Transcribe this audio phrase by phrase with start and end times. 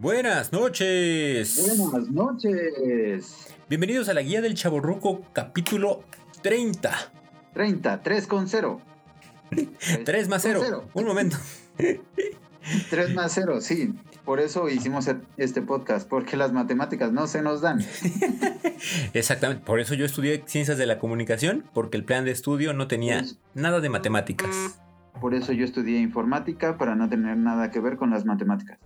[0.00, 1.76] buenas noches.
[1.78, 3.54] Buenas noches.
[3.68, 6.04] Bienvenidos a la Guía del Chaborruco, capítulo
[6.42, 6.90] 30.
[7.52, 8.80] 30, 3 con 0.
[10.04, 10.88] 3 más 0.
[10.94, 11.36] Un momento.
[12.90, 13.94] 3 más 0, sí.
[14.24, 17.84] Por eso hicimos este podcast, porque las matemáticas no se nos dan.
[19.14, 22.86] Exactamente, por eso yo estudié ciencias de la comunicación, porque el plan de estudio no
[22.86, 23.24] tenía
[23.54, 24.80] nada de matemáticas.
[25.20, 28.78] Por eso yo estudié informática para no tener nada que ver con las matemáticas.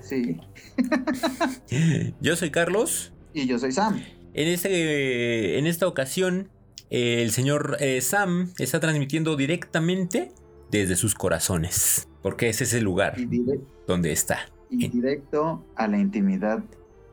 [0.00, 0.38] Sí.
[2.20, 3.12] Yo soy Carlos.
[3.32, 4.02] Y yo soy Sam.
[4.34, 6.48] En, este, en esta ocasión,
[6.90, 10.32] eh, el señor eh, Sam está transmitiendo directamente
[10.70, 13.16] desde sus corazones, porque ese es el lugar
[13.86, 14.40] donde está.
[14.68, 16.64] y directo a la intimidad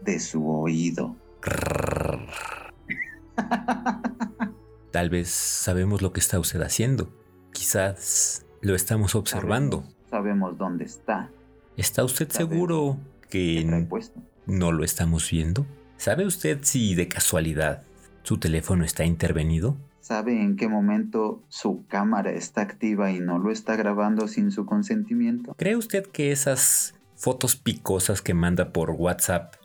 [0.02, 1.16] de su oído.
[4.92, 7.14] Tal vez sabemos lo que está usted haciendo.
[7.54, 9.84] Quizás lo estamos observando.
[10.10, 11.30] Sabemos dónde está.
[11.76, 12.54] ¿Está usted Sabemos.
[12.54, 12.98] seguro
[13.30, 14.10] ¿Qué trae que
[14.46, 15.66] no lo estamos viendo?
[15.98, 17.84] ¿Sabe usted si de casualidad
[18.24, 19.78] su teléfono está intervenido?
[20.00, 24.66] ¿Sabe en qué momento su cámara está activa y no lo está grabando sin su
[24.66, 25.54] consentimiento?
[25.58, 29.56] ¿Cree usted que esas fotos picosas que manda por WhatsApp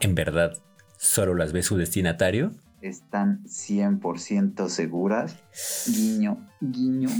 [0.00, 0.58] en verdad
[0.96, 2.52] solo las ve su destinatario?
[2.80, 5.36] ¿Están 100% seguras?
[5.86, 7.10] Guiño, guiño.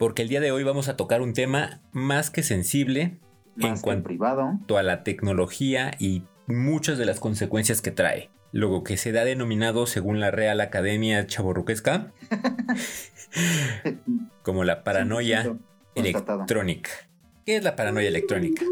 [0.00, 3.18] Porque el día de hoy vamos a tocar un tema más que sensible
[3.58, 4.58] en Más cuanto privado.
[4.74, 8.30] a la tecnología y muchas de las consecuencias que trae.
[8.50, 12.14] Lo que se da denominado, según la Real Academia Chaborruquesca,
[14.42, 15.58] como la paranoia 100%
[15.94, 16.38] constatado.
[16.38, 16.90] electrónica.
[17.44, 18.64] ¿Qué es la paranoia electrónica?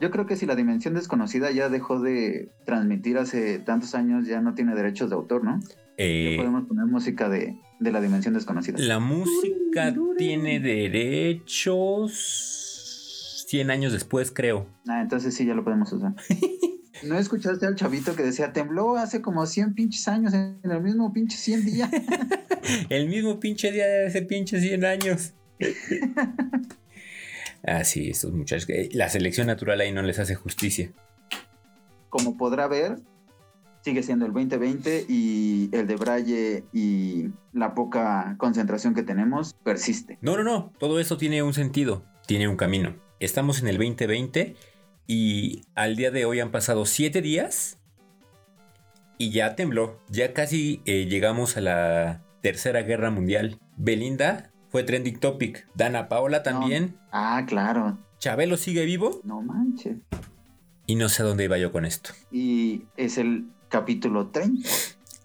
[0.00, 4.40] Yo creo que si la dimensión desconocida ya dejó de transmitir hace tantos años, ya
[4.40, 5.58] no tiene derechos de autor, ¿no?
[5.96, 8.78] Eh, podemos poner música de, de la dimensión desconocida.
[8.78, 12.12] la música tiene derechos
[13.48, 14.66] 100 años después, creo.
[14.88, 16.14] Ah, entonces sí, ya lo podemos usar.
[17.04, 21.12] ¿No escuchaste al chavito que decía, tembló hace como 100 pinches años en el mismo
[21.12, 21.90] pinche 100 días?
[22.88, 25.34] El mismo pinche día de hace pinche 100 años.
[27.66, 28.68] Ah, sí, estos muchachos.
[28.68, 30.92] eh, La selección natural ahí no les hace justicia.
[32.10, 32.98] Como podrá ver,
[33.84, 40.18] sigue siendo el 2020 y el de Braille y la poca concentración que tenemos persiste.
[40.22, 40.72] No, no, no.
[40.78, 42.96] Todo eso tiene un sentido, tiene un camino.
[43.20, 44.56] Estamos en el 2020
[45.06, 47.78] y al día de hoy han pasado 7 días
[49.18, 50.00] y ya tembló.
[50.08, 53.58] Ya casi eh, llegamos a la Tercera Guerra Mundial.
[53.76, 55.68] Belinda fue trending topic.
[55.74, 56.96] Dana Paola también.
[57.12, 57.98] Ah, claro.
[58.18, 59.98] Chabelo sigue vivo No manches.
[60.86, 62.10] y no sé a dónde iba yo con esto.
[62.32, 63.44] Y es el
[63.78, 64.68] capítulo 30,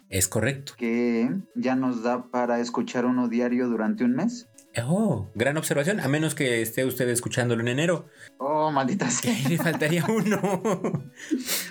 [0.10, 0.74] Es correcto.
[0.76, 4.48] que ya nos da para escuchar uno diario durante un mes.
[4.88, 6.00] Oh, gran observación.
[6.00, 8.08] A menos que esté usted escuchándolo en enero.
[8.38, 9.34] Oh, maldita sea.
[9.48, 10.40] Le faltaría uno.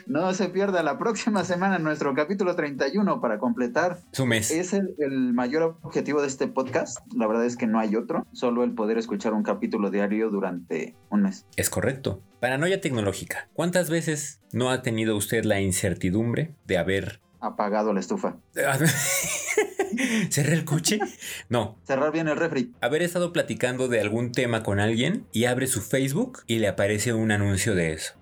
[0.07, 3.99] No se pierda la próxima semana nuestro capítulo 31 para completar.
[4.13, 4.51] Su mes.
[4.51, 6.99] Es el, el mayor objetivo de este podcast.
[7.15, 8.27] La verdad es que no hay otro.
[8.33, 11.45] Solo el poder escuchar un capítulo diario durante un mes.
[11.57, 12.23] Es correcto.
[12.41, 13.49] Paranoia tecnológica.
[13.53, 17.21] ¿Cuántas veces no ha tenido usted la incertidumbre de haber...
[17.41, 18.37] Apagado la estufa.
[20.31, 20.99] ¿Cerré el coche?
[21.49, 21.79] No.
[21.87, 22.73] Cerrar bien el refri.
[22.81, 27.13] Haber estado platicando de algún tema con alguien y abre su Facebook y le aparece
[27.13, 28.15] un anuncio de eso.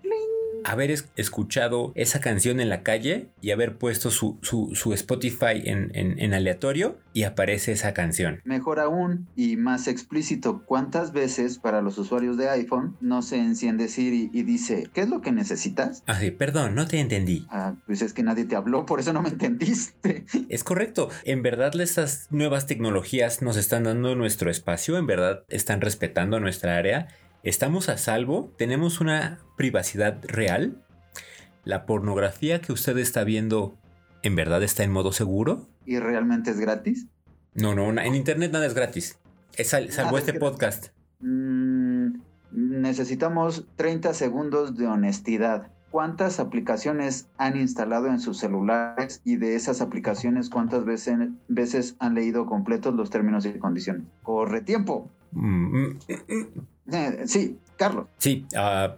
[0.67, 5.63] Haber es- escuchado esa canción en la calle y haber puesto su, su- su Spotify
[5.65, 8.41] en, en- en aleatorio y aparece esa canción.
[8.45, 13.89] Mejor aún y más explícito, ¿cuántas veces para los usuarios de iPhone no se enciende
[13.89, 16.03] Siri y dice, ¿qué es lo que necesitas?
[16.07, 17.47] Así, perdón, no te entendí.
[17.51, 20.25] Ah, pues es que nadie te habló, por eso no me entendiste.
[20.49, 21.09] Es correcto.
[21.25, 26.77] En verdad estas nuevas tecnologías nos están dando nuestro espacio, en verdad están respetando nuestra
[26.77, 27.09] área.
[27.43, 30.83] Estamos a salvo, tenemos una privacidad real.
[31.65, 33.77] La pornografía que usted está viendo,
[34.23, 35.67] ¿en verdad está en modo seguro?
[35.85, 37.07] ¿Y realmente es gratis?
[37.55, 39.19] No, no, en internet nada es gratis.
[39.57, 40.89] Es sal- salvo es este podcast.
[41.21, 42.19] Mm,
[42.53, 45.71] necesitamos 30 segundos de honestidad.
[45.91, 51.17] ¿Cuántas aplicaciones han instalado en sus celulares y de esas aplicaciones cuántas veces,
[51.49, 54.03] veces han leído completos los términos y condiciones?
[54.23, 55.09] Corre tiempo.
[55.33, 55.99] Mm, mm,
[57.27, 58.07] sí, Carlos.
[58.19, 58.47] Sí,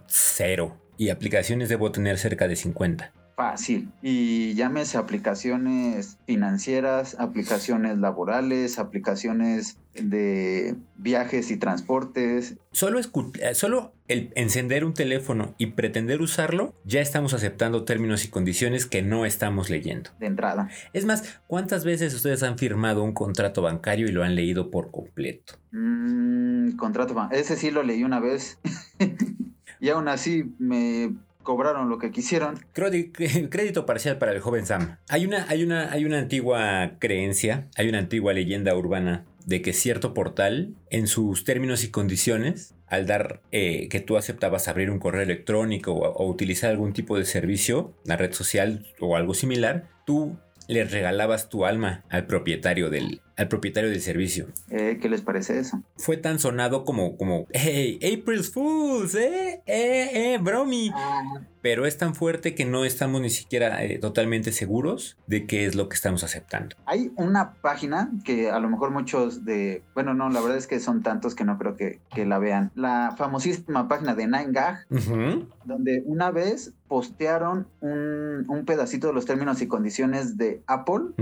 [0.07, 0.77] cero.
[0.97, 3.13] Y aplicaciones debo tener cerca de 50.
[3.39, 3.89] Fácil.
[4.01, 12.57] Y llámese aplicaciones financieras, aplicaciones laborales, aplicaciones de viajes y transportes.
[12.73, 18.27] Solo, eh, solo el encender un teléfono y pretender usarlo, ya estamos aceptando términos y
[18.27, 20.09] condiciones que no estamos leyendo.
[20.19, 20.67] De entrada.
[20.91, 24.91] Es más, ¿cuántas veces ustedes han firmado un contrato bancario y lo han leído por
[24.91, 25.53] completo?
[25.71, 27.41] Mm, contrato bancario.
[27.41, 28.59] Ese sí lo leí una vez.
[29.79, 31.13] y aún así me
[31.49, 32.59] cobraron lo que quisieron.
[32.73, 34.97] Crédito parcial para el joven Sam.
[35.07, 39.73] Hay una, hay una, hay una antigua creencia, hay una antigua leyenda urbana de que
[39.73, 44.99] cierto portal, en sus términos y condiciones, al dar eh, que tú aceptabas abrir un
[44.99, 49.89] correo electrónico o, o, utilizar algún tipo de servicio, una red social o algo similar,
[50.05, 50.37] tú
[50.67, 54.47] le regalabas tu alma al propietario del, al propietario del servicio.
[54.69, 55.81] Eh, ¿Qué les parece eso?
[55.95, 60.91] Fue tan sonado como, como, hey, April Fools, eh, eh, eh, bromi.
[60.93, 61.23] Ah.
[61.61, 65.75] Pero es tan fuerte que no estamos ni siquiera eh, totalmente seguros de qué es
[65.75, 66.75] lo que estamos aceptando.
[66.85, 70.79] Hay una página que a lo mejor muchos de, bueno, no, la verdad es que
[70.79, 72.71] son tantos que no creo que, que la vean.
[72.75, 79.61] La famosísima página de 9gag, donde una vez postearon un, un, pedacito de los términos
[79.61, 81.13] y condiciones de Apple,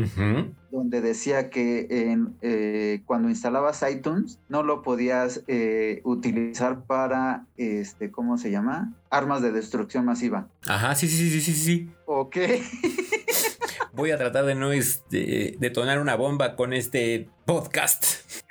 [0.78, 1.88] donde decía que
[2.42, 8.94] eh, cuando instalabas iTunes no lo podías eh, utilizar para, este, ¿cómo se llama?
[9.10, 10.48] Armas de destrucción masiva.
[10.68, 11.90] Ajá, sí, sí, sí, sí, sí.
[12.06, 12.38] Ok.
[13.94, 18.46] Voy a tratar de no este, detonar una bomba con este podcast.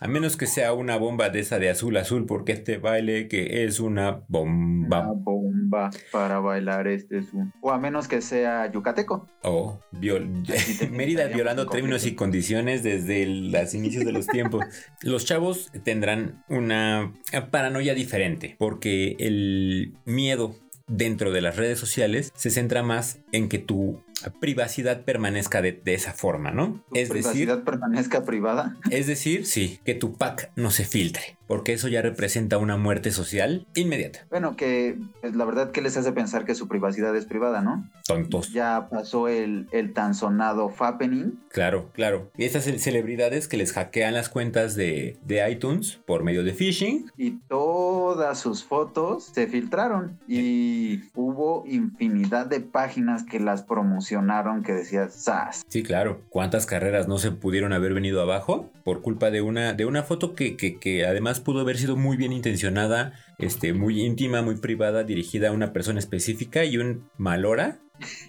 [0.00, 3.64] A menos que sea una bomba de esa de azul azul, porque este baile que
[3.64, 5.00] es una bomba.
[5.00, 7.52] Una bomba para bailar este es un...
[7.60, 9.26] O a menos que sea yucateco.
[9.42, 10.28] Oh, viol...
[10.90, 14.64] Mérida violando términos y condiciones desde los inicios de los tiempos.
[15.02, 17.12] Los chavos tendrán una
[17.50, 20.54] paranoia diferente, porque el miedo
[20.88, 24.02] dentro de las redes sociales se centra más en que tu
[24.40, 26.84] privacidad permanezca de, esa forma, ¿no?
[26.92, 28.76] es privacidad decir, permanezca privada.
[28.90, 33.10] Es decir, sí, que tu pack no se filtre, porque eso ya representa una muerte
[33.10, 34.26] social inmediata.
[34.30, 37.90] Bueno, que pues, la verdad que les hace pensar que su privacidad es privada, ¿no?
[38.06, 38.52] Tontos.
[38.52, 41.40] Ya pasó el, el tan sonado Fappening.
[41.50, 42.30] Claro, claro.
[42.36, 47.10] Y esas celebridades que les hackean las cuentas de, de iTunes por medio de phishing.
[47.16, 54.72] Y todas sus fotos se filtraron y hubo infinidad de páginas que las promocionaron que
[54.72, 55.64] decía SAS.
[55.68, 56.20] Sí, claro.
[56.28, 60.34] ¿Cuántas carreras no se pudieron haber venido abajo por culpa de una, de una foto
[60.34, 65.48] que, que, además pudo haber sido muy bien intencionada, este, muy íntima, muy privada, dirigida
[65.48, 67.78] a una persona específica y un malora?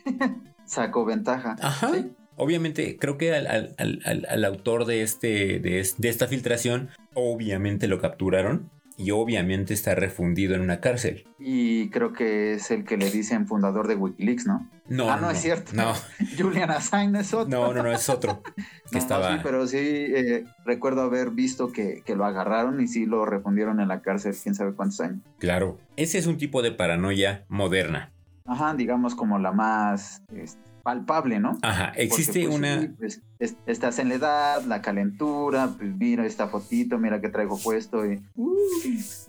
[0.65, 1.55] Sacó ventaja.
[1.61, 1.91] Ajá.
[2.35, 9.11] Obviamente, creo que al, autor de, este, de, de esta filtración, obviamente lo capturaron y
[9.11, 11.25] obviamente está refundido en una cárcel.
[11.39, 14.69] Y creo que es el que le dicen fundador de Wikileaks, ¿no?
[14.89, 15.71] No, ah, no, es cierto.
[15.73, 15.93] No.
[16.37, 17.49] Julian Assange es otro.
[17.49, 18.43] No, no, no, es otro.
[18.91, 19.35] Que estaba...
[19.35, 23.87] sí, pero sí eh, recuerdo haber visto que, lo agarraron y sí lo refundieron en
[23.87, 25.21] la cárcel, quién sabe cuántos años.
[25.37, 28.11] Claro, ese es un tipo de paranoia moderna.
[28.45, 31.57] Ajá, digamos como la más este, palpable, ¿no?
[31.61, 32.93] Ajá, existe pues, una...
[32.97, 33.21] Pues,
[33.65, 38.21] estás en la edad, la calentura, pues mira esta fotito, mira que traigo puesto y...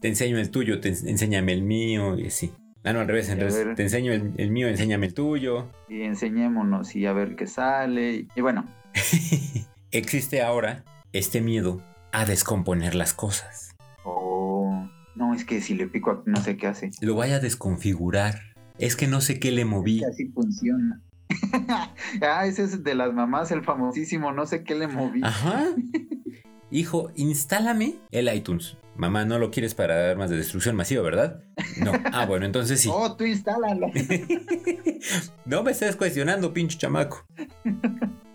[0.00, 2.52] Te enseño el tuyo, te enséñame el mío y así.
[2.82, 3.26] Ah, no, al revés,
[3.76, 5.68] te enseño el, mío, enséñame el tuyo.
[5.88, 8.26] Y enseñémonos y a ver qué sale.
[8.34, 8.66] Y, bueno.
[9.90, 11.82] existe ahora este miedo
[12.12, 13.76] a descomponer las cosas.
[14.04, 16.90] Oh, no, es que si le pico no sé qué hace.
[17.02, 18.40] Lo vaya a desconfigurar.
[18.78, 20.02] Es que no sé qué le moví.
[20.02, 21.02] así funciona.
[22.22, 25.20] Ah, ese es de las mamás, el famosísimo, no sé qué le moví.
[25.22, 25.66] Ajá.
[26.70, 28.76] Hijo, instálame el iTunes.
[28.96, 31.42] Mamá, no lo quieres para armas de destrucción masiva, ¿verdad?
[31.78, 31.92] No.
[32.12, 32.90] Ah, bueno, entonces sí.
[32.92, 33.86] Oh, tú instálalo.
[35.46, 37.24] no me estés cuestionando, pinche chamaco.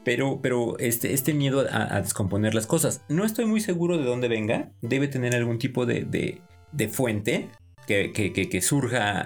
[0.03, 4.27] Pero, pero este, este miedo a, descomponer las cosas, no estoy muy seguro de dónde
[4.27, 4.71] venga.
[4.81, 6.03] Debe tener algún tipo de,
[6.71, 7.49] de, fuente
[7.87, 9.19] que, que, que, surja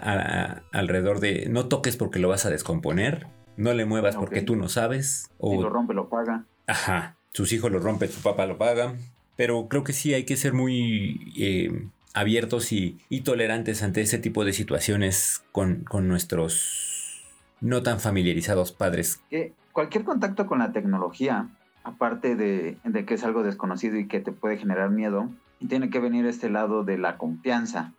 [0.72, 3.28] alrededor de no toques porque lo vas a descomponer.
[3.60, 5.30] No le muevas porque tú no sabes.
[5.38, 5.52] O...
[5.52, 6.46] Si lo rompe, lo paga.
[6.66, 7.18] Ajá.
[7.34, 8.96] Sus hijos lo rompe, su papá lo paga.
[9.36, 14.46] Pero creo que sí hay que ser muy eh, abiertos y, tolerantes ante ese tipo
[14.46, 17.28] de situaciones con, nuestros
[17.60, 19.20] no tan familiarizados padres.
[19.30, 21.50] Que cualquier contacto con la tecnología,
[21.84, 25.28] aparte de, que es algo desconocido y que te puede generar miedo,
[25.68, 27.92] tiene que venir este lado de la confianza.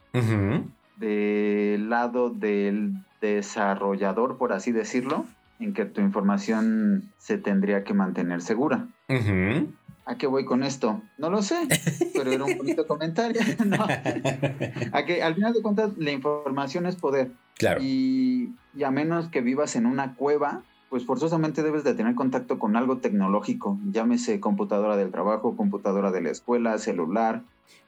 [0.97, 5.27] Del lado del desarrollador, por así decirlo,
[5.61, 8.89] en que tu información se tendría que mantener segura.
[10.07, 11.03] ¿A qué voy con esto?
[11.19, 11.69] No lo sé,
[12.15, 13.41] pero era un bonito comentario.
[13.65, 13.77] ¿no?
[14.93, 17.31] A que al final de cuentas la información es poder.
[17.57, 17.81] Claro.
[17.83, 22.59] Y, y a menos que vivas en una cueva, pues forzosamente debes de tener contacto
[22.59, 27.43] con algo tecnológico, llámese computadora del trabajo, computadora de la escuela, celular.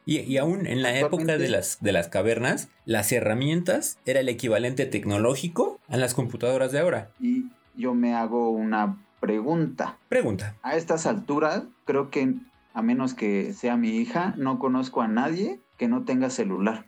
[0.05, 4.29] Y, y aún en la época de las, de las cavernas, las herramientas era el
[4.29, 7.11] equivalente tecnológico a las computadoras de ahora.
[7.21, 9.97] Y yo me hago una pregunta.
[10.09, 10.57] Pregunta.
[10.63, 12.35] A estas alturas, creo que
[12.75, 16.87] a menos que sea mi hija, no conozco a nadie que no tenga celular.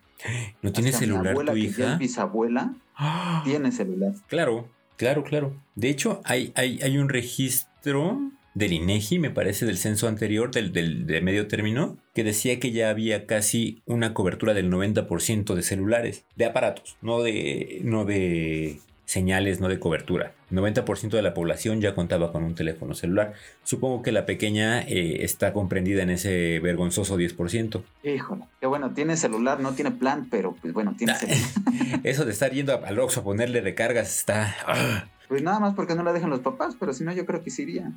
[0.61, 1.97] ¿No tiene Hasta mi celular abuela, tu que ya es hija?
[1.97, 3.41] bisabuela, ¡Ah!
[3.45, 4.13] tiene celular.
[4.27, 5.53] Claro, claro, claro.
[5.75, 8.19] De hecho, hay, hay, hay un registro
[8.53, 12.71] del INEGI, me parece, del censo anterior, del, del, de medio término, que decía que
[12.71, 18.79] ya había casi una cobertura del 90% de celulares, de aparatos, no de, no de
[19.05, 20.33] señales, no de cobertura.
[20.51, 23.33] 90% de la población ya contaba con un teléfono celular.
[23.63, 27.83] Supongo que la pequeña eh, está comprendida en ese vergonzoso 10%.
[28.03, 31.39] Híjole, que bueno, tiene celular, no tiene plan, pero pues bueno, tiene celular.
[32.03, 34.55] Eso de estar yendo al Oxxo a ponerle recargas está...
[34.67, 35.05] ¡ah!
[35.27, 37.49] Pues nada más porque no la dejan los papás, pero si no, yo creo que
[37.49, 37.91] sí iría.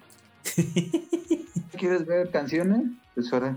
[1.79, 2.81] ¿Quieres ver canciones?
[3.15, 3.57] Pues ahora.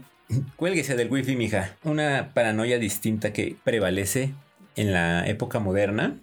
[0.57, 1.75] Cuélguese del wifi, mija.
[1.83, 4.33] Una paranoia distinta que prevalece
[4.75, 6.17] en la época moderna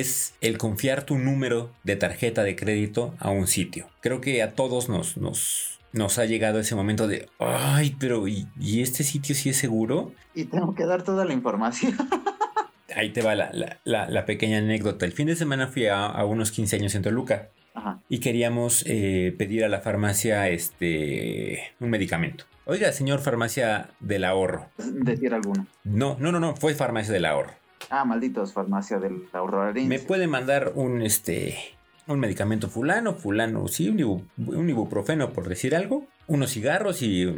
[0.00, 3.88] es el confiar tu número de tarjeta de crédito a un sitio.
[4.00, 8.46] Creo que a todos nos, nos, nos ha llegado ese momento de, ay, pero ¿y,
[8.60, 10.12] y este sitio sí es seguro?
[10.34, 11.96] Y tengo que dar toda la información.
[12.94, 15.06] Ahí te va la, la- la- la pequeña anécdota.
[15.06, 18.00] El fin de semana fui a, a unos 15 años en Toluca Ajá.
[18.10, 22.44] y queríamos eh, pedir a la farmacia este, un medicamento.
[22.66, 24.68] Oiga, señor farmacia del ahorro.
[24.78, 25.66] Decir alguna.
[25.84, 27.54] No, no, no, no, fue farmacia del ahorro.
[27.90, 31.58] Ah, malditos, farmacia del ahorro ¿Me puede mandar un este
[32.06, 37.32] un medicamento fulano, fulano, sí, un, ibu- un ibuprofeno por decir algo, unos cigarros y.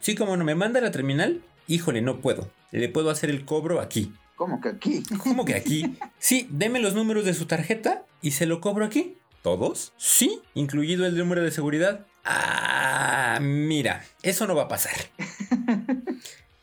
[0.00, 2.50] Sí, como no me manda a la terminal, híjole, no puedo.
[2.70, 4.12] Le puedo hacer el cobro aquí.
[4.36, 5.02] ¿Cómo que aquí?
[5.22, 5.96] ¿Cómo que aquí?
[6.18, 9.16] Sí, deme los números de su tarjeta y se lo cobro aquí.
[9.42, 9.92] ¿Todos?
[9.96, 12.06] Sí, incluido el número de seguridad.
[12.24, 14.94] Ah, mira, eso no va a pasar.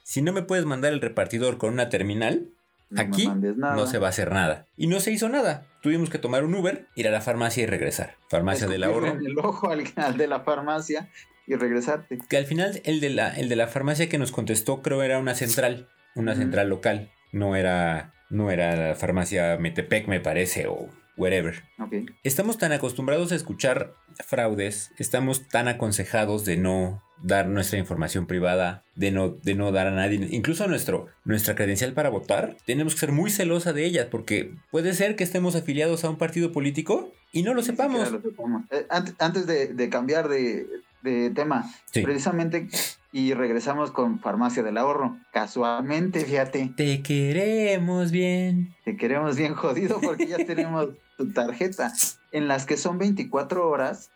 [0.03, 2.47] Si no me puedes mandar el repartidor con una terminal,
[2.97, 4.67] Aquí no se va a hacer nada.
[4.77, 5.65] Y no se hizo nada.
[5.81, 8.15] Tuvimos que tomar un Uber, ir a la farmacia y regresar.
[8.29, 9.07] Farmacia del ahorro.
[9.07, 11.09] el ojo al, al de la farmacia
[11.47, 12.19] y regresarte.
[12.27, 15.19] Que al final el de, la, el de la farmacia que nos contestó creo era
[15.19, 15.87] una central.
[16.15, 17.11] Una central local.
[17.31, 21.63] No era, no era la farmacia Metepec me parece o wherever.
[21.79, 21.93] Ok.
[22.23, 23.93] Estamos tan acostumbrados a escuchar
[24.25, 29.87] fraudes, estamos tan aconsejados de no dar nuestra información privada, de no, de no dar
[29.87, 34.09] a nadie, incluso nuestro, nuestra credencial para votar, tenemos que ser muy celosa de ella,
[34.09, 38.11] porque puede ser que estemos afiliados a un partido político y no lo Ni sepamos.
[38.11, 38.63] lo sepamos.
[38.69, 40.67] Eh, ant- antes de, de cambiar de,
[41.03, 42.01] de tema, Sí.
[42.01, 42.67] precisamente,
[43.13, 45.17] y regresamos con Farmacia del Ahorro.
[45.31, 48.75] Casualmente, fíjate, Te queremos bien.
[48.83, 51.91] te queremos bien jodido porque ya tenemos tu tarjeta,
[52.31, 54.11] en las que son 24 horas.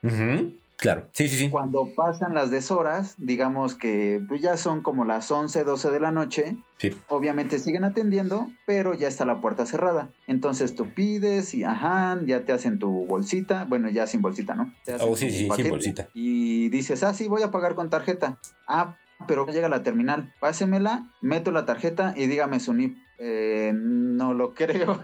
[0.78, 1.50] Claro, sí, sí, sí.
[1.50, 6.12] Cuando pasan las deshoras, digamos que pues, ya son como las 11, 12 de la
[6.12, 6.96] noche, Sí.
[7.10, 10.10] obviamente siguen atendiendo, pero ya está la puerta cerrada.
[10.26, 14.74] Entonces tú pides y ajá, ya te hacen tu bolsita, bueno, ya sin bolsita, ¿no?
[14.86, 16.08] Te hacen Oh, sí, sí, sin bolsita.
[16.14, 18.40] Y dices, ah, sí, voy a pagar con tarjeta.
[18.66, 18.96] Ah,
[19.28, 22.98] pero llega la terminal, pásemela, meto la tarjeta y dígame su NIP.
[23.20, 25.02] Eh, no lo creo.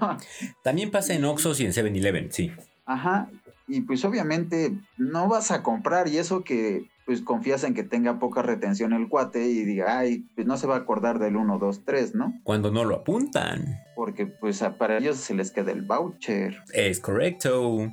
[0.63, 2.51] También pasa en Oxxos y en 7-Eleven, sí.
[2.85, 3.29] Ajá,
[3.67, 8.17] y pues obviamente no vas a comprar y eso que pues confías en que tenga
[8.19, 11.59] poca retención el cuate y diga, ay, pues no se va a acordar del 1,
[11.59, 12.33] 2, 3, ¿no?
[12.43, 13.79] Cuando no lo apuntan.
[13.95, 16.57] Porque pues para ellos se les queda el voucher.
[16.73, 17.91] Es correcto.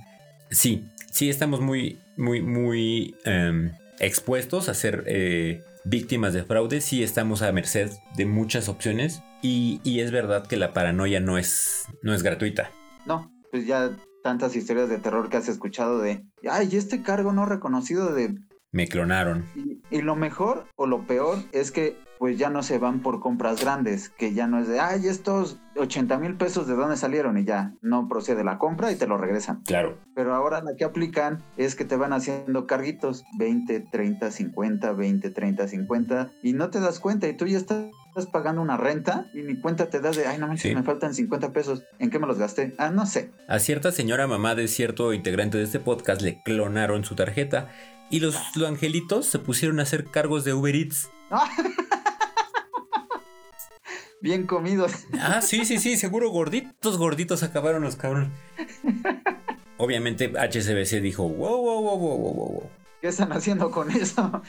[0.50, 6.80] Sí, sí, estamos muy, muy, muy em, expuestos a ser eh, víctimas de fraude.
[6.80, 9.22] Sí, estamos a merced de muchas opciones.
[9.42, 12.70] Y, y es verdad que la paranoia no es, no es gratuita.
[13.06, 13.90] No, pues ya
[14.22, 18.34] tantas historias de terror que has escuchado de, ay, ¿y este cargo no reconocido de...
[18.70, 19.44] Me clonaron.
[19.92, 23.60] Y, lo mejor o lo peor es que pues ya no se van por compras
[23.60, 27.44] grandes, que ya no es de, ay, estos 80 mil pesos de dónde salieron y
[27.44, 29.62] ya, no procede la compra y te lo regresan.
[29.64, 29.98] Claro.
[30.14, 35.30] Pero ahora la que aplican es que te van haciendo carguitos 20, 30, 50, 20,
[35.30, 37.86] 30, 50 y no te das cuenta y tú ya estás
[38.30, 40.76] pagando una renta y ni cuenta te das de, ay, no manches, Sí.
[40.76, 41.82] me faltan 50 pesos.
[41.98, 42.72] ¿En qué me los gasté?
[42.78, 43.32] Ah, no sé.
[43.48, 47.68] A cierta señora mamá de cierto integrante de este podcast le clonaron su tarjeta.
[48.12, 51.10] Y los, los angelitos se pusieron a hacer cargos de Uber Eats.
[54.20, 54.92] Bien comidos.
[55.18, 58.30] Ah, sí, sí, sí, seguro gorditos, gorditos acabaron los cabrones.
[59.78, 62.70] Obviamente HCBC dijo, wow, wow, wow, wow, wow, wow.
[63.00, 64.42] ¿Qué están haciendo con eso?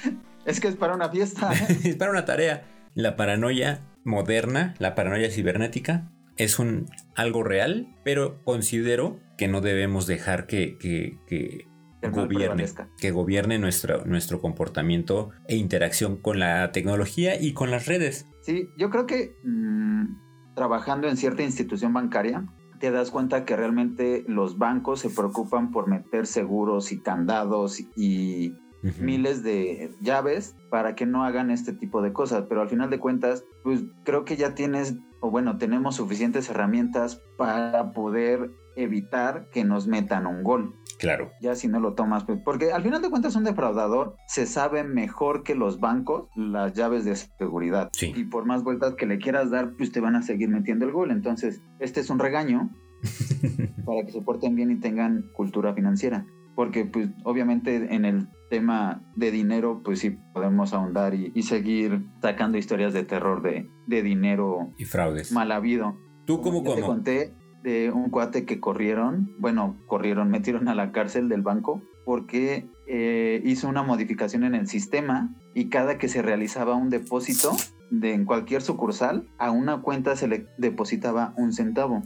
[0.46, 1.54] Es que es para una fiesta.
[1.86, 2.66] es para una tarea.
[2.96, 10.06] La paranoia moderna, la paranoia cibernética, es un algo real, pero considero que no debemos
[10.06, 11.73] dejar que, que, que
[12.10, 12.66] gobierne,
[12.98, 18.28] que gobierne nuestro, nuestro comportamiento e interacción con la tecnología y con las redes.
[18.42, 22.46] Sí, yo creo que mm, trabajando en cierta institución bancaria,
[22.80, 28.54] te das cuenta que realmente los bancos se preocupan por meter seguros y candados y
[29.00, 32.46] miles de llaves para que no hagan este tipo de cosas.
[32.50, 37.22] Pero al final de cuentas, pues creo que ya tienes, o bueno, tenemos suficientes herramientas
[37.38, 40.76] para poder evitar que nos metan un gol.
[41.04, 41.34] Claro.
[41.42, 44.86] Ya si no lo tomas, pues, porque al final de cuentas un defraudador se sabe
[44.86, 47.90] mejor que los bancos las llaves de seguridad.
[47.92, 48.14] Sí.
[48.16, 50.94] Y por más vueltas que le quieras dar, pues te van a seguir metiendo el
[50.94, 51.12] gol.
[51.12, 52.70] Entonces, este es un regaño
[53.86, 56.26] para que se porten bien y tengan cultura financiera.
[56.56, 62.58] Porque pues obviamente en el tema de dinero, pues sí podemos ahondar y, seguir sacando
[62.58, 65.98] historias de terror de, de dinero y fraudes mal habido.
[66.26, 66.76] ¿Tú cómo, cómo?
[66.76, 67.34] Te conté
[67.64, 73.42] de un cuate que corrieron, bueno, corrieron, metieron a la cárcel del banco porque eh,
[73.46, 77.52] hizo una modificación en el sistema y cada que se realizaba un depósito
[77.90, 82.02] de en cualquier sucursal, a una cuenta se le depositaba un centavo.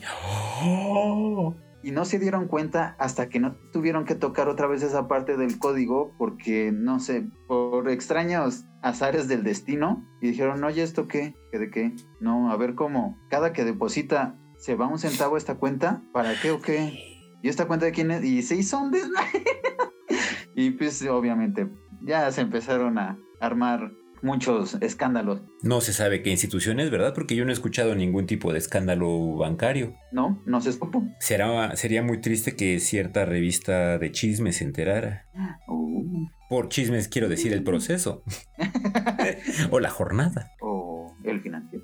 [0.62, 1.56] ¡Oh!
[1.84, 5.38] y no se dieron cuenta hasta que no tuvieron que tocar otra vez esa parte
[5.38, 11.34] del código porque, no sé, por extraños azares del destino y dijeron, oye, ¿esto qué?
[11.52, 11.96] ¿Qué de qué?
[12.20, 16.40] No, a ver cómo, cada que deposita se va un centavo a esta cuenta, ¿para
[16.42, 17.22] qué o qué?
[17.42, 18.24] ¿Y esta cuenta de quién es?
[18.24, 18.92] Y se hizo un
[20.56, 21.70] y pues obviamente
[22.02, 25.42] ya se empezaron a armar muchos escándalos.
[25.62, 27.14] No se sabe qué instituciones, ¿verdad?
[27.14, 29.94] Porque yo no he escuchado ningún tipo de escándalo bancario.
[30.12, 30.78] No, no se.
[31.20, 35.26] Será, sería muy triste que cierta revista de chismes se enterara.
[35.68, 36.28] Uh.
[36.50, 38.24] Por chismes quiero decir el proceso.
[39.72, 40.52] o la jornada.
[40.62, 41.77] O el financiero.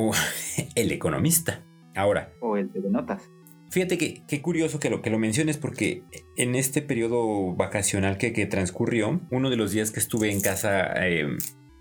[0.00, 0.12] O
[0.74, 1.66] el economista.
[1.94, 2.32] Ahora.
[2.40, 3.30] O el de notas.
[3.70, 6.02] Fíjate que qué curioso que lo, que lo menciones porque
[6.36, 10.92] en este periodo vacacional que, que transcurrió, uno de los días que estuve en casa
[11.06, 11.28] eh,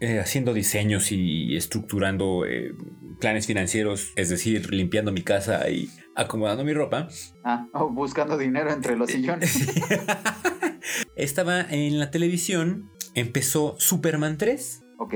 [0.02, 2.74] eh, haciendo diseños y estructurando eh,
[3.20, 7.08] planes financieros, es decir, limpiando mi casa y acomodando mi ropa.
[7.44, 9.68] Ah, o buscando dinero entre los sillones.
[11.16, 14.84] Estaba en la televisión, empezó Superman 3.
[15.00, 15.14] Ok.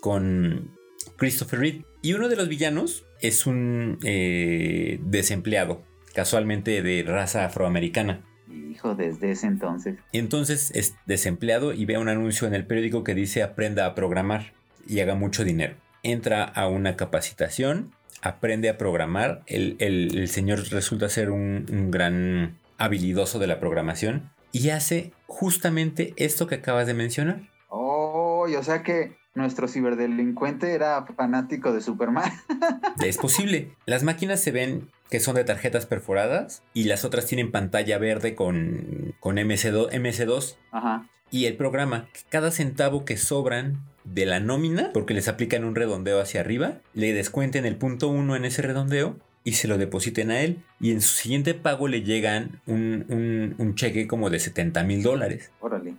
[0.00, 0.70] Con
[1.18, 1.82] Christopher Reed.
[2.04, 5.82] Y uno de los villanos es un desempleado
[6.14, 8.22] casualmente de raza afroamericana.
[8.70, 9.96] Hijo, desde ese entonces.
[10.12, 14.52] Entonces es desempleado y ve un anuncio en el periódico que dice aprenda a programar
[14.86, 15.76] y haga mucho dinero.
[16.02, 19.42] Entra a una capacitación, aprende a programar.
[19.46, 26.46] El, señor resulta ser un, un gran habilidoso de la programación y hace justamente esto
[26.48, 27.48] que acabas de mencionar.
[27.70, 32.30] Oh, o sea que nuestro ciberdelincuente era fanático de Superman.
[33.04, 33.72] es posible.
[33.86, 38.34] Las máquinas se ven que son de tarjetas perforadas y las otras tienen pantalla verde
[38.34, 39.90] con, con MC2.
[39.90, 41.08] MC2 Ajá.
[41.30, 46.20] Y el programa, cada centavo que sobran de la nómina, porque les aplican un redondeo
[46.20, 50.42] hacia arriba, le descuenten el punto uno en ese redondeo y se lo depositen a
[50.42, 50.62] él.
[50.78, 55.50] Y en su siguiente pago le llegan un, un cheque como de 70 mil dólares.
[55.60, 55.94] Órale.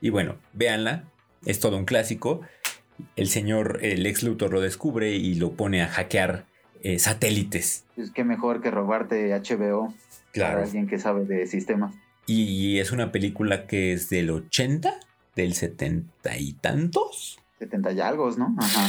[0.00, 1.04] Y bueno, véanla,
[1.44, 2.40] es todo un clásico.
[3.16, 6.46] El señor, el ex Luthor lo descubre y lo pone a hackear
[6.82, 7.84] eh, satélites.
[7.96, 9.94] Es que mejor que robarte HBO.
[10.32, 10.62] Claro.
[10.62, 11.94] alguien que sabe de sistemas.
[12.26, 15.00] Y es una película que es del 80,
[15.34, 17.38] del 70 y tantos.
[17.58, 18.54] 70 y algo, ¿no?
[18.58, 18.86] Ajá.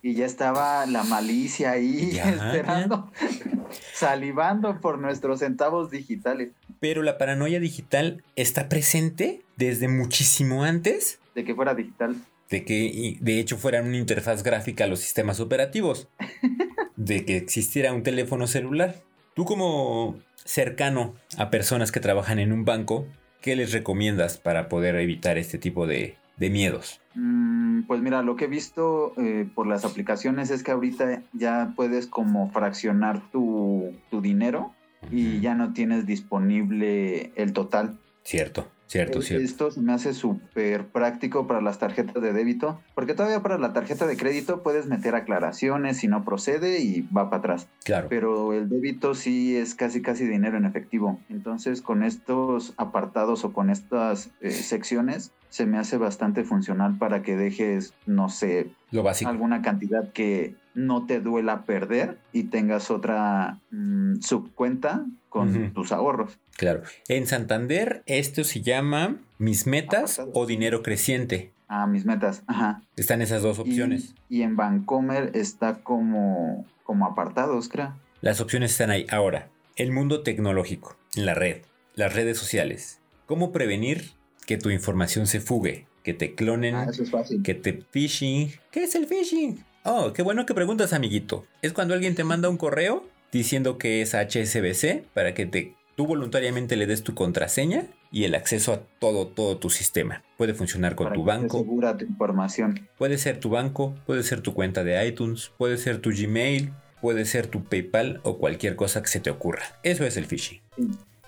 [0.00, 3.12] Y ya estaba la malicia ahí esperando,
[3.92, 6.50] salivando por nuestros centavos digitales.
[6.80, 11.20] Pero la paranoia digital está presente desde muchísimo antes.
[11.36, 12.16] De que fuera digital
[12.52, 16.08] de que de hecho fueran una interfaz gráfica a los sistemas operativos,
[16.96, 18.96] de que existiera un teléfono celular.
[19.34, 23.06] Tú como cercano a personas que trabajan en un banco,
[23.40, 27.00] ¿qué les recomiendas para poder evitar este tipo de, miedos?
[27.14, 31.72] Mm, pues mira, lo que he visto eh, por las aplicaciones es que ahorita ya
[31.74, 34.74] puedes como fraccionar tu, tu dinero
[35.10, 37.98] y ya no tienes disponible el total.
[38.24, 38.68] Cierto.
[38.92, 39.44] Cierto, eh, cierto.
[39.46, 43.72] Esto se me hace súper práctico para las tarjetas de débito, porque todavía para la
[43.72, 47.68] tarjeta de crédito puedes meter aclaraciones si no procede y va para atrás.
[47.84, 48.08] Claro.
[48.10, 51.18] Pero el débito sí es casi casi dinero en efectivo.
[51.30, 57.22] Entonces con estos apartados o con estas eh, secciones se me hace bastante funcional para
[57.22, 59.30] que dejes, no sé, lo básico.
[59.30, 66.38] alguna cantidad que, no te duela perder y tengas otra mm, subcuenta con tus ahorros.
[66.58, 66.82] Claro.
[67.08, 70.32] En Santander, esto se llama mis metas Apartados.
[70.34, 71.52] o dinero creciente.
[71.68, 72.42] a mis metas.
[72.46, 72.82] Ajá.
[72.96, 74.14] Están esas dos Y- opciones.
[74.28, 77.94] Y, en Vancomer está como, como apartados, creo.
[78.20, 79.06] Las opciones están ahí.
[79.10, 81.62] Ahora, el mundo tecnológico, la red,
[81.94, 83.00] las redes sociales.
[83.24, 84.10] ¿Cómo prevenir
[84.46, 85.86] que tu información se fugue?
[86.02, 87.42] Que te clonen, Ah, eso es fácil.
[87.42, 88.52] que te phishing.
[88.70, 89.64] ¿Qué es el phishing?
[89.84, 91.46] Oh, qué bueno que preguntas, amiguito.
[91.62, 96.06] Es cuando alguien te manda un correo diciendo que es HSBC para que te, tú
[96.06, 100.22] voluntariamente le des tu contraseña y el acceso a todo, todo tu sistema.
[100.36, 102.88] Puede funcionar con para tu que banco, segura tu información.
[102.98, 107.24] puede ser tu banco, puede ser tu cuenta de iTunes, puede ser tu Gmail, puede
[107.24, 109.62] ser tu PayPal o cualquier cosa que se te ocurra.
[109.82, 110.60] Eso es el phishing.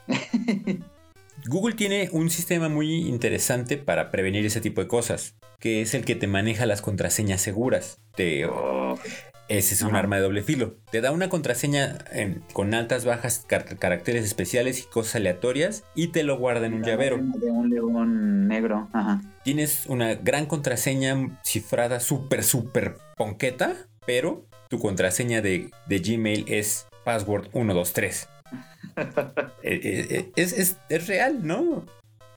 [1.47, 6.05] Google tiene un sistema muy interesante para prevenir ese tipo de cosas, que es el
[6.05, 7.99] que te maneja las contraseñas seguras.
[8.14, 8.47] Te,
[9.48, 9.98] ese es un Ajá.
[10.00, 10.76] arma de doble filo.
[10.90, 11.98] Te da una contraseña
[12.52, 16.83] con altas, bajas, car- caracteres especiales y cosas aleatorias y te lo guarda en un
[16.83, 17.16] llavero.
[17.18, 18.88] De un león negro.
[18.92, 19.20] Ajá.
[19.44, 23.74] Tienes una gran contraseña cifrada súper, súper ponqueta,
[24.07, 28.28] pero tu contraseña de, de Gmail es password 123.
[28.96, 29.04] Eh,
[29.62, 31.85] eh, eh, es, es- es real, ¿no?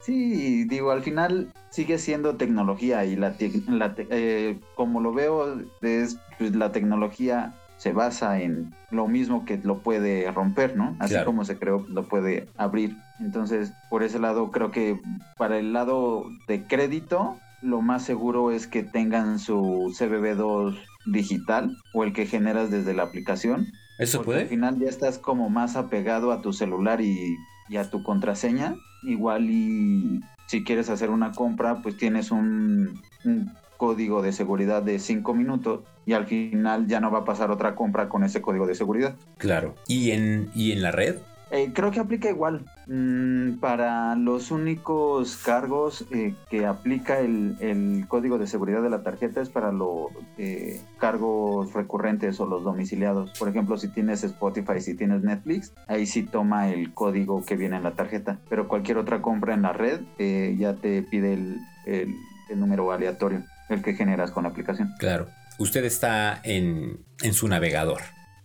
[0.08, 5.12] Sí, digo, al final sigue siendo tecnología y la, tec- la te- eh, como lo
[5.12, 10.96] veo, es, pues, la tecnología se basa en lo mismo que lo puede romper, ¿no?
[11.00, 11.26] Así Claro.
[11.26, 12.96] como se creó, lo puede abrir.
[13.20, 14.98] Entonces, por ese lado, creo que
[15.38, 22.06] para el lado de crédito, lo más seguro es que tengan su CBB2 digital o
[22.06, 23.68] el que generas desde la aplicación.
[24.00, 24.50] ¿Eso Porque al puede?
[24.50, 27.36] final ya estás como más apegado a tu celular y,
[27.70, 28.76] y a tu contraseña.
[29.04, 35.00] Igual y si quieres hacer una compra, pues tienes un, un código de seguridad de
[35.00, 38.66] 5 minutos y al final ya no va a pasar otra compra con ese código
[38.66, 39.16] de seguridad.
[39.38, 39.76] Claro.
[39.88, 41.18] ¿Y en, y en la red?
[41.52, 42.66] Eh, creo que aplica igual.
[42.88, 49.42] Mm, para los únicos cargos eh, que aplica el, código de seguridad de la tarjeta
[49.42, 50.08] es para los
[50.38, 53.32] eh, cargos recurrentes o los domiciliados.
[53.38, 57.78] Por ejemplo, si tienes Spotify, si tienes Netflix, ahí sí toma el código que viene
[57.78, 58.40] en la tarjeta.
[58.50, 62.16] Pero cualquier otra compra en la red eh, ya te pide el,
[62.56, 64.94] número aleatorio, el que generas con la aplicación.
[65.00, 65.28] Claro.
[65.60, 67.00] Usted está en
[67.34, 68.02] su navegador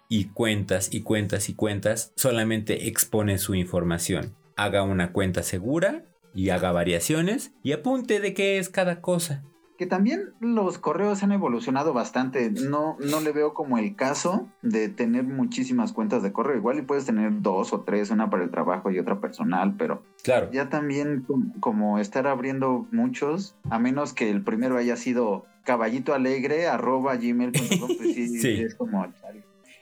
[0.08, 4.34] y cuentas y cuentas y cuentas solamente expone su información.
[4.56, 9.44] Haga una cuenta segura y haga variaciones y apunte de qué es cada cosa.
[9.78, 12.50] Que también los correos han evolucionado bastante.
[12.50, 16.56] No, no le veo como el caso de tener muchísimas cuentas de correo.
[16.56, 20.02] Igual y puedes tener dos o tres, una para el trabajo y otra personal, pero
[20.24, 25.46] Claro, ya también com- como estar abriendo muchos, a menos que el primero haya sido
[25.64, 28.60] caballito alegre arroba gmail.com, pues sí, Sí.
[28.60, 29.06] es como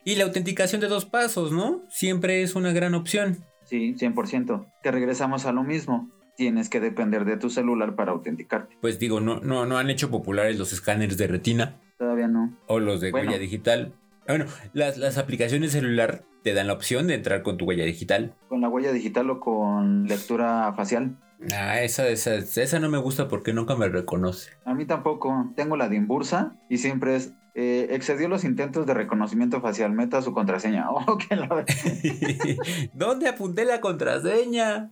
[0.04, 1.82] y la autenticación de dos pasos, ¿no?
[1.88, 3.38] Siempre es una gran opción.
[3.64, 4.66] Sí, 100%.
[4.82, 6.08] Que regresamos a lo mismo.
[6.36, 8.76] Tienes que depender de tu celular para autenticarte.
[8.80, 12.56] Pues digo, no, no, no han hecho populares los escáneres de retina Todavía no.
[12.66, 13.28] o los de Bueno.
[13.30, 13.94] huella digital.
[14.28, 18.34] Bueno, las, las aplicaciones celular te dan la opción de entrar con tu huella digital.
[18.48, 21.16] Con la huella digital o con lectura facial.
[21.54, 24.50] Ah, esa, esa, esa no me gusta porque nunca me reconoce.
[24.64, 25.52] A mí tampoco.
[25.56, 27.32] Tengo la de Imbursa y siempre es.
[27.54, 29.92] eh, excedió los intentos de reconocimiento facial.
[29.92, 30.86] Meta su contraseña.
[30.90, 31.64] Oh, que la-
[32.94, 34.90] ¿Dónde apunté la contraseña?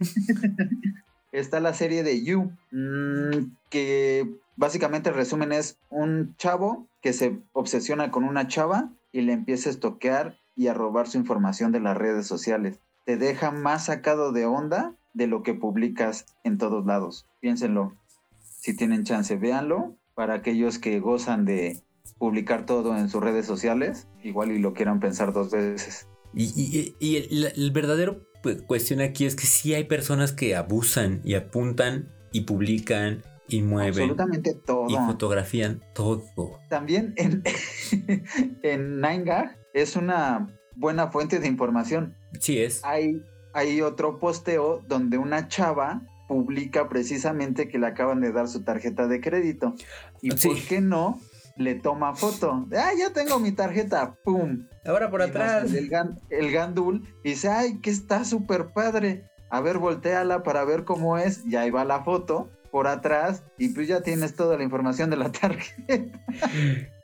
[1.33, 7.39] Está la serie de You, mm, que básicamente el resumen es un chavo que se
[7.53, 11.81] obsesiona con una chava y le empieza a estoquear y a robar su información de
[11.81, 12.81] las redes sociales.
[13.07, 17.25] Te deja más sacado de onda de lo que publicas en todos lados.
[17.41, 17.95] Piénsenlo.
[18.41, 19.97] Si tienen chance, véanlo.
[20.15, 21.81] Para aquellos que gozan de
[22.19, 26.09] publicar todo en sus redes sociales, igual y lo quieran pensar dos veces.
[26.35, 30.57] Y, y- y el, el verdadero pues, cuestión aquí es que sí hay personas que
[30.57, 34.87] abusan y apuntan y publican y mueven Absolutamente todo.
[34.91, 36.25] y fotografían todo.
[36.69, 37.45] También en,
[38.63, 42.17] en 9gag es una buena fuente de información.
[42.41, 42.81] Sí es.
[42.85, 43.23] Hay,
[43.53, 49.07] hay otro posteo donde una chava publica precisamente que le acaban de dar su tarjeta
[49.07, 49.75] de crédito.
[50.23, 50.49] ¿Y Sí.
[50.49, 51.21] por qué no?
[51.57, 52.67] Le toma foto.
[52.77, 54.15] Ah, ya tengo mi tarjeta.
[54.25, 54.67] ¡Pum!
[54.85, 55.73] Ahora por Y atrás.
[55.73, 59.25] El, gan- el gandul y dice, ay, que está súper padre.
[59.49, 61.47] A ver, volteala para ver cómo es.
[61.47, 65.17] Y ahí va la foto por atrás y pues ya tienes toda la información de
[65.17, 66.19] la tarjeta.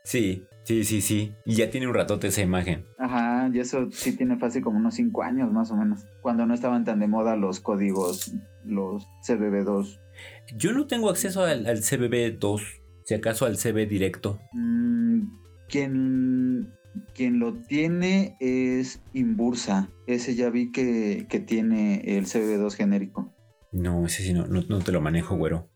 [0.03, 1.35] Sí, sí, sí, sí.
[1.45, 2.85] Y ya tiene un ratote esa imagen.
[2.97, 6.05] Ajá, y eso sí tiene fácil como unos 5 años más o menos.
[6.21, 8.33] Cuando no estaban tan de moda los códigos,
[8.65, 9.99] los CBB2.
[10.55, 12.61] Yo no tengo acceso al, al CBB2,
[13.05, 14.39] si acaso al CB directo.
[14.53, 15.21] Mm,
[15.69, 16.73] quien,
[17.13, 19.89] quien lo tiene es Imbursa.
[20.07, 23.33] Ese ya vi que, que tiene el CBB2 genérico.
[23.71, 25.69] No, ese sí no, no, no te lo manejo, güero.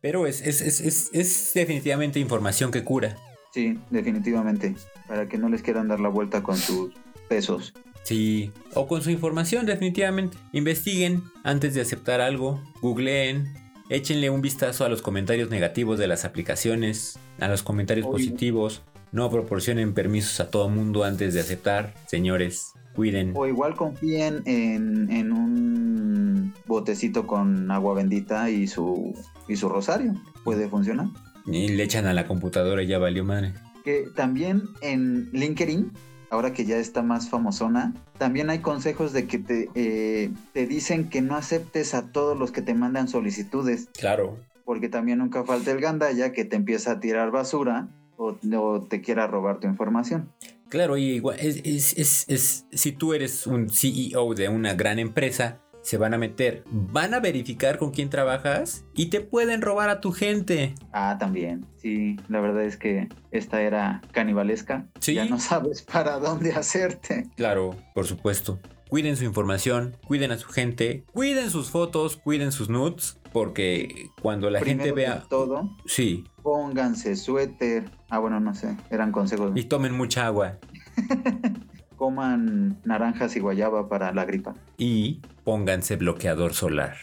[0.00, 3.16] Pero es, es, es, es, es definitivamente información que cura.
[3.54, 4.74] Sí, definitivamente.
[5.06, 6.92] Para que no les quieran dar la vuelta con sus
[7.28, 7.72] pesos.
[8.02, 10.36] Sí, o con su información, definitivamente.
[10.50, 13.54] Investiguen antes de aceptar algo, googleen,
[13.90, 18.82] échenle un vistazo a los comentarios negativos de las aplicaciones, a los comentarios positivos.
[19.12, 22.72] No proporcionen permisos a todo mundo antes de aceptar, señores.
[22.96, 23.34] Cuiden.
[23.36, 29.14] O igual confíen en, en un botecito con agua bendita y su,
[29.46, 30.14] y su rosario.
[30.42, 31.06] Puede funcionar.
[31.46, 33.52] Y le echan a la computadora y ya valió madre.
[33.84, 35.92] que también en LinkedIn,
[36.30, 41.10] ahora que ya está más famosona, también hay consejos de que te, eh, te dicen
[41.10, 44.38] que no aceptes a todos los que te mandan solicitudes, Claro.
[44.64, 49.02] porque también nunca falta el gandalla que te empieza a tirar basura o, o te
[49.02, 50.30] quiera robar tu información.
[50.70, 54.98] Claro, y igual, es, es, es, es- si tú eres un CEO de una gran
[54.98, 59.90] empresa, se van a meter, van a verificar con quién trabajas y te pueden robar
[59.90, 60.74] a tu gente.
[60.92, 61.66] Ah, también.
[61.76, 64.86] Sí, la verdad es que esta era canibalesca.
[64.98, 65.12] Sí.
[65.12, 67.28] Ya no sabes para dónde hacerte.
[67.36, 68.58] Claro, por supuesto.
[68.88, 74.48] Cuiden su información, cuiden a su gente, cuiden sus fotos, cuiden sus nudes, porque cuando
[74.48, 75.24] la gente vea...
[75.28, 77.90] todo, Sí, pónganse suéter.
[78.08, 79.52] Ah, bueno, no sé, eran consejos.
[79.54, 80.58] y tomen mucha agua.
[82.04, 84.54] Coman naranjas y guayaba para la gripa.
[84.76, 86.96] Y pónganse bloqueador solar.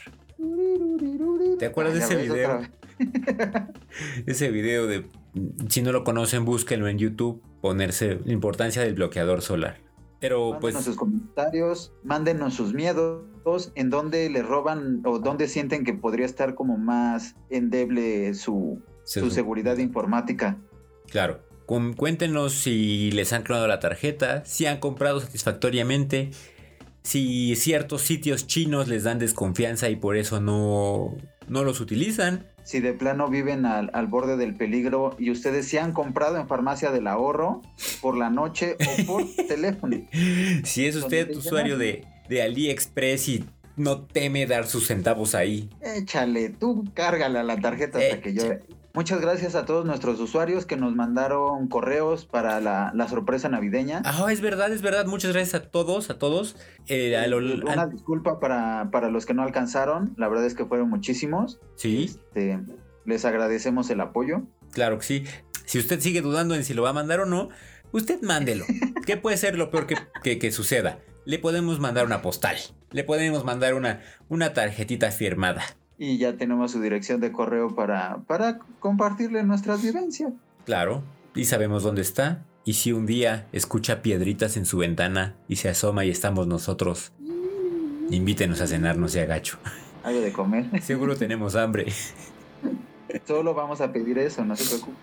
[1.58, 2.60] ¿Te acuerdas de ese video?
[4.26, 5.08] Ese video de...
[5.68, 7.42] Si no lo conocen, búsquenlo en YouTube.
[7.60, 9.80] Ponerse la importancia del bloqueador solar.
[10.20, 10.84] Pero Mándenos pues...
[10.84, 16.54] sus comentarios, mándenos sus miedos, en dónde le roban o dónde sienten que podría estar
[16.54, 20.58] como más endeble su, su seguridad informática.
[21.10, 21.40] Claro.
[21.66, 26.30] Cu- Cuéntenos si les han clonado la tarjeta, si han comprado satisfactoriamente,
[27.02, 31.16] si ciertos sitios chinos les dan desconfianza y por eso no,
[31.48, 32.46] no los utilizan.
[32.64, 36.46] Si de plano viven al, al borde del peligro y ustedes se han comprado en
[36.46, 37.60] farmacia del ahorro
[38.00, 39.96] por la noche o por teléfono.
[40.62, 43.44] Si es usted usuario de, de AliExpress y
[43.76, 45.70] no teme dar sus centavos ahí.
[45.80, 48.44] Échale, tú cárgala la tarjeta hasta que yo,
[48.94, 54.02] Muchas gracias a todos nuestros usuarios que nos mandaron correos para la, la sorpresa navideña.
[54.04, 55.06] Ah, es verdad, es verdad.
[55.06, 56.56] Muchas gracias a todos, a todos.
[56.88, 60.66] Eh, a lo- Una disculpa para, para los que no alcanzaron, la verdad es que
[60.66, 61.58] fueron muchísimos.
[61.76, 62.60] sí, Este,
[63.06, 64.42] les agradecemos el apoyo.
[64.72, 65.24] claro que sí.
[65.64, 67.48] Si usted sigue dudando en si lo va a mandar o no,
[67.92, 68.64] usted mándelo.
[69.06, 70.98] ¿Qué puede ser lo peor que, que- que suceda?
[71.24, 72.56] Le podemos mandar una postal.
[72.90, 75.62] Le podemos mandar una, una tarjetita firmada.
[75.98, 80.32] Y ya tenemos su dirección de correo para, para compartirle nuestras vivencias.
[80.64, 81.02] Claro.
[81.34, 82.44] Y sabemos dónde está.
[82.64, 87.12] Y si un día escucha piedritas en su ventana y se asoma y estamos nosotros,
[88.10, 89.58] invítenos a cenar, no sea gacho.
[90.04, 90.80] Algo de comer.
[90.82, 91.86] Seguro tenemos hambre.
[93.26, 94.96] Solo vamos a pedir eso, no se preocupe.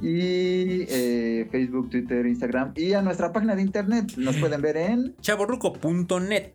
[0.00, 2.72] Y eh, Facebook, Twitter, Instagram.
[2.74, 4.14] Y a nuestra página de internet.
[4.16, 6.52] Nos pueden ver en chaborruco.net.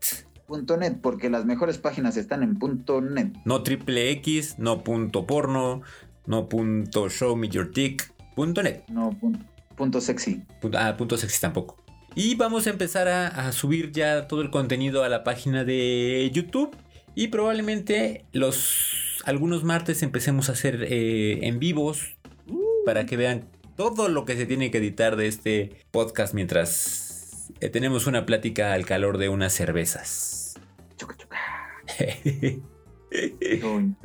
[0.50, 2.58] .net porque las mejores páginas están en
[3.14, 3.34] .net.
[3.46, 5.82] No triple X, no punto porno,
[6.26, 8.84] no punto show me your dick, punto net.
[8.90, 10.44] No pun- punto sexy.
[10.62, 11.78] Punto- ah, punto sexy tampoco.
[12.16, 16.30] Y vamos a empezar a, a subir ya todo el contenido a la página de
[16.34, 16.76] YouTube.
[17.16, 22.18] Y probablemente los algunos martes empecemos a hacer eh, en vivos
[22.86, 27.70] para que vean todo lo que se tiene que editar de este podcast mientras eh,
[27.70, 30.39] tenemos una plática al calor de unas cervezas.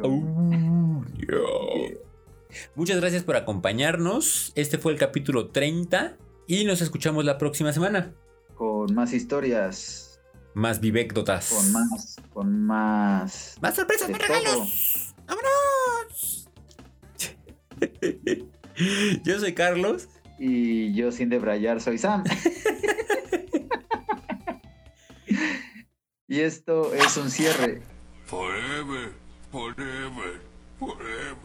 [0.00, 1.98] Oh, yeah.
[2.74, 4.52] Muchas gracias por acompañarnos.
[4.54, 8.14] Este fue el capítulo 30 y nos escuchamos la próxima semana.
[8.54, 10.20] Con más historias.
[10.54, 11.50] Más vivécdotas.
[11.50, 12.16] Con más.
[12.32, 13.56] Con más.
[13.60, 14.28] Más sorpresas, más todo.
[14.28, 15.14] regalos.
[15.26, 16.48] ¡Vámonos!
[19.24, 20.08] Yo soy Carlos.
[20.38, 22.24] Y yo sin debrayar soy Sam.
[26.26, 27.82] Y esto es un cierre.
[28.24, 29.12] Forever,
[29.50, 30.40] forever,
[30.78, 31.43] forever.